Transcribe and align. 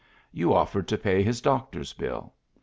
You 0.31 0.51
offered 0.55 0.87
to 0.87 0.97
pay 0.97 1.21
his 1.21 1.41
doctor's 1.41 1.93
bill. 1.93 2.33